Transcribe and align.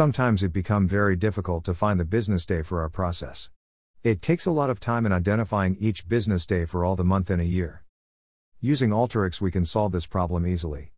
Sometimes 0.00 0.42
it 0.42 0.52
become 0.52 0.88
very 0.88 1.14
difficult 1.14 1.62
to 1.66 1.72
find 1.72 2.00
the 2.00 2.04
business 2.04 2.44
day 2.44 2.62
for 2.62 2.80
our 2.80 2.88
process. 2.88 3.50
It 4.02 4.20
takes 4.20 4.44
a 4.44 4.50
lot 4.50 4.68
of 4.68 4.80
time 4.80 5.06
in 5.06 5.12
identifying 5.12 5.76
each 5.78 6.08
business 6.08 6.46
day 6.46 6.64
for 6.64 6.84
all 6.84 6.96
the 6.96 7.04
month 7.04 7.30
in 7.30 7.38
a 7.38 7.44
year. 7.44 7.84
Using 8.60 8.90
Alteryx 8.90 9.40
we 9.40 9.52
can 9.52 9.64
solve 9.64 9.92
this 9.92 10.04
problem 10.04 10.48
easily. 10.48 10.90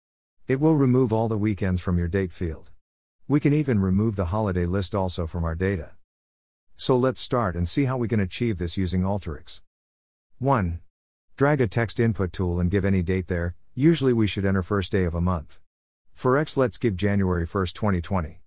It 0.48 0.62
will 0.62 0.76
remove 0.76 1.12
all 1.12 1.28
the 1.28 1.36
weekends 1.36 1.82
from 1.82 1.98
your 1.98 2.08
date 2.08 2.32
field. 2.32 2.70
We 3.28 3.38
can 3.38 3.52
even 3.52 3.80
remove 3.80 4.16
the 4.16 4.32
holiday 4.32 4.64
list 4.64 4.94
also 4.94 5.26
from 5.26 5.44
our 5.44 5.54
data. 5.54 5.90
So 6.74 6.96
let's 6.96 7.20
start 7.20 7.54
and 7.54 7.68
see 7.68 7.84
how 7.84 7.98
we 7.98 8.08
can 8.08 8.20
achieve 8.20 8.56
this 8.56 8.78
using 8.78 9.02
Alteryx. 9.02 9.60
1. 10.38 10.80
Drag 11.36 11.60
a 11.60 11.66
text 11.66 12.00
input 12.00 12.32
tool 12.32 12.58
and 12.58 12.70
give 12.70 12.86
any 12.86 13.02
date 13.02 13.28
there, 13.28 13.56
usually 13.74 14.14
we 14.14 14.26
should 14.26 14.46
enter 14.46 14.62
first 14.62 14.90
day 14.90 15.04
of 15.04 15.14
a 15.14 15.20
month. 15.20 15.60
For 16.14 16.38
X 16.38 16.56
let's 16.56 16.78
give 16.78 16.96
January 16.96 17.46
1st 17.46 17.74
2020. 17.74 18.40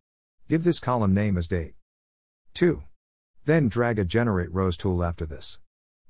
Give 0.50 0.64
this 0.64 0.80
column 0.80 1.14
name 1.14 1.38
as 1.38 1.48
date. 1.48 1.76
2. 2.56 2.82
Then 3.46 3.70
drag 3.70 4.00
a 4.00 4.04
generate 4.04 4.52
rows 4.52 4.78
tool 4.78 5.04
after 5.04 5.28
this. 5.28 5.60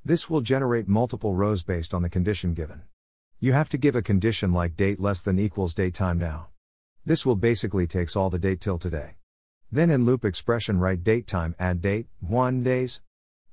This 0.06 0.30
will 0.30 0.40
generate 0.40 0.88
multiple 0.88 1.36
rows 1.36 1.62
based 1.62 1.94
on 1.94 2.04
the 2.04 2.10
condition 2.10 2.54
given. 2.54 2.84
You 3.42 3.52
have 3.52 3.68
to 3.68 3.78
give 3.78 3.98
a 3.98 4.02
condition 4.02 4.54
like 4.54 4.78
date 4.78 4.98
less 4.98 5.22
than 5.22 5.40
equals 5.40 5.74
date 5.74 5.94
time 5.94 6.18
now. 6.18 6.48
This 7.06 7.26
will 7.26 7.36
basically 7.36 7.86
takes 7.86 8.16
all 8.16 8.30
the 8.30 8.40
date 8.40 8.62
till 8.62 8.78
today. 8.78 9.16
Then 9.74 9.90
in 9.90 10.06
loop 10.06 10.24
expression 10.24 10.80
write 10.80 11.04
date 11.04 11.28
time 11.28 11.54
add 11.60 11.82
date, 11.82 12.08
1 12.22 12.64
days. 12.64 13.02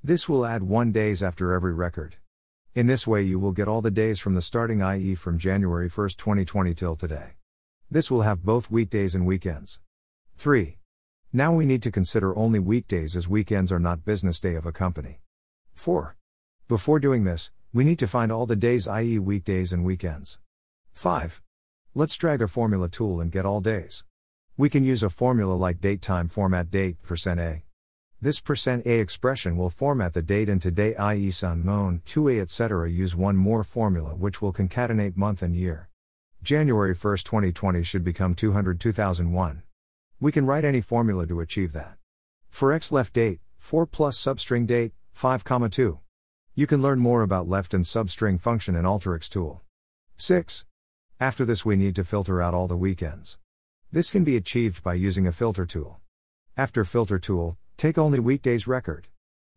This 0.01 0.29
will 0.29 0.45
add 0.45 0.63
1 0.63 0.93
days 0.93 1.21
after 1.21 1.51
every 1.51 1.73
record. 1.73 2.15
In 2.75 2.87
this 2.87 3.05
way 3.05 3.23
you 3.23 3.39
will 3.39 3.51
get 3.51 3.67
all 3.67 3.81
the 3.81 3.91
days 3.91 4.19
from 4.19 4.35
the 4.35 4.41
starting 4.41 4.81
i.e. 4.81 5.15
from 5.15 5.37
January 5.37 5.89
1, 5.89 6.09
2020 6.11 6.73
till 6.73 6.95
today. 6.95 7.31
This 7.91 8.09
will 8.09 8.21
have 8.21 8.45
both 8.45 8.71
weekdays 8.71 9.15
and 9.15 9.25
weekends. 9.25 9.81
3. 10.37 10.77
Now 11.33 11.51
we 11.51 11.65
need 11.65 11.81
to 11.81 11.91
consider 11.91 12.37
only 12.37 12.59
weekdays 12.59 13.15
as 13.15 13.27
weekends 13.27 13.71
are 13.71 13.79
not 13.79 14.05
business 14.05 14.39
day 14.39 14.53
of 14.53 14.67
a 14.67 14.71
company. 14.71 15.19
4. 15.73 16.15
Before 16.67 16.99
doing 16.99 17.23
this, 17.23 17.49
we 17.73 17.83
need 17.83 17.97
to 17.97 18.07
find 18.07 18.31
all 18.31 18.45
the 18.45 18.55
days, 18.55 18.87
i.e., 18.87 19.17
weekdays 19.17 19.73
and 19.73 19.83
weekends. 19.83 20.37
5. 20.93 21.41
Let's 21.95 22.15
drag 22.17 22.43
a 22.43 22.47
formula 22.47 22.87
tool 22.87 23.19
and 23.19 23.31
get 23.31 23.47
all 23.47 23.61
days. 23.61 24.03
We 24.57 24.69
can 24.69 24.83
use 24.83 25.01
a 25.01 25.09
formula 25.09 25.55
like 25.55 25.81
date 25.81 26.03
time 26.03 26.29
format 26.29 26.69
date 26.69 27.01
percent 27.01 27.39
%a. 27.39 27.63
This 28.21 28.39
percent 28.39 28.85
%a 28.85 28.99
expression 28.99 29.57
will 29.57 29.71
format 29.71 30.13
the 30.13 30.21
date 30.21 30.49
into 30.49 30.69
day 30.69 30.95
i.e. 30.97 31.31
sun, 31.31 31.63
moon, 31.63 32.03
2a 32.05 32.39
etc. 32.41 32.91
Use 32.91 33.15
one 33.15 33.37
more 33.37 33.63
formula 33.63 34.13
which 34.13 34.39
will 34.39 34.53
concatenate 34.53 35.17
month 35.17 35.41
and 35.41 35.55
year. 35.55 35.89
January 36.43 36.93
1, 36.93 37.17
2020 37.17 37.81
should 37.81 38.03
become 38.03 38.35
200 38.35 38.79
2001. 38.79 39.63
We 40.19 40.31
can 40.31 40.47
write 40.47 40.65
any 40.65 40.81
formula 40.81 41.27
to 41.27 41.41
achieve 41.41 41.73
that. 41.73 41.97
For 42.49 42.71
x 42.71 42.91
left 42.91 43.13
date, 43.13 43.39
4 43.59 43.85
plus 43.85 44.17
substring 44.17 44.65
date, 44.65 44.93
5, 45.13 45.43
comma 45.43 45.69
2. 45.69 45.99
You 46.55 46.65
can 46.65 46.81
learn 46.81 46.97
more 46.97 47.21
about 47.21 47.47
left 47.47 47.75
and 47.75 47.83
substring 47.83 48.41
function 48.41 48.75
in 48.75 48.83
Alteryx 48.83 49.29
tool. 49.29 49.61
6. 50.15 50.65
After 51.19 51.45
this 51.45 51.63
we 51.63 51.75
need 51.75 51.95
to 51.97 52.03
filter 52.03 52.41
out 52.41 52.55
all 52.55 52.67
the 52.67 52.75
weekends. 52.75 53.37
This 53.91 54.09
can 54.09 54.23
be 54.23 54.35
achieved 54.35 54.83
by 54.83 54.95
using 54.95 55.27
a 55.27 55.31
filter 55.31 55.67
tool. 55.67 55.99
After 56.57 56.83
filter 56.83 57.19
tool, 57.19 57.55
take 57.77 57.99
only 57.99 58.19
weekdays 58.19 58.65
record. 58.65 59.09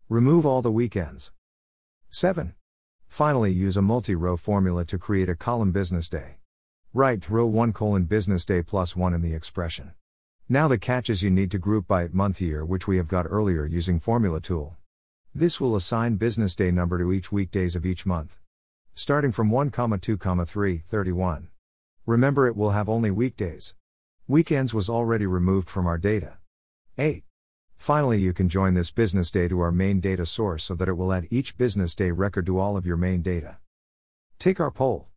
Remove 0.09 0.45
all 0.45 0.61
the 0.61 0.71
weekends. 0.71 1.31
7. 2.09 2.53
Finally 3.07 3.51
use 3.51 3.77
a 3.77 3.81
multi-row 3.81 4.37
formula 4.37 4.85
to 4.85 4.99
create 4.99 5.27
a 5.27 5.35
column 5.35 5.71
business 5.71 6.07
day. 6.07 6.37
Write 6.93 7.31
row 7.31 7.47
1 7.47 7.73
colon 7.73 8.03
business 8.03 8.45
day 8.45 8.61
plus 8.61 8.95
1 8.95 9.15
in 9.15 9.21
the 9.21 9.33
expression. 9.33 9.93
Now 10.51 10.67
the 10.67 10.77
catch 10.77 11.09
is 11.09 11.23
you 11.23 11.29
need 11.29 11.49
to 11.51 11.57
group 11.57 11.87
by 11.87 12.09
month 12.09 12.41
year 12.41 12.65
which 12.65 12.85
we 12.85 12.97
have 12.97 13.07
got 13.07 13.25
earlier 13.25 13.65
using 13.65 14.01
formula 14.01 14.41
tool. 14.41 14.75
This 15.33 15.61
will 15.61 15.77
assign 15.77 16.17
business 16.17 16.57
day 16.57 16.71
number 16.71 16.99
to 16.99 17.13
each 17.13 17.31
weekdays 17.31 17.73
of 17.77 17.85
each 17.85 18.05
month. 18.05 18.37
Starting 18.93 19.31
from 19.31 19.49
1, 19.49 19.71
2, 19.71 20.17
3, 20.17 20.83
31. 20.89 21.47
Remember 22.05 22.47
it 22.47 22.57
will 22.57 22.71
have 22.71 22.89
only 22.89 23.09
weekdays. 23.09 23.75
Weekends 24.27 24.73
was 24.73 24.89
already 24.89 25.25
removed 25.25 25.69
from 25.69 25.87
our 25.87 25.97
data. 25.97 26.33
8. 26.97 27.23
Finally, 27.77 28.19
you 28.19 28.33
can 28.33 28.49
join 28.49 28.73
this 28.73 28.91
business 28.91 29.31
day 29.31 29.47
to 29.47 29.61
our 29.61 29.71
main 29.71 30.01
data 30.01 30.25
source 30.25 30.65
so 30.65 30.75
that 30.75 30.89
it 30.89 30.97
will 30.97 31.13
add 31.13 31.29
each 31.31 31.57
business 31.57 31.95
day 31.95 32.11
record 32.11 32.45
to 32.47 32.59
all 32.59 32.75
of 32.75 32.85
your 32.85 32.97
main 32.97 33.21
data. 33.21 33.59
Take 34.37 34.59
our 34.59 34.69
poll. 34.69 35.07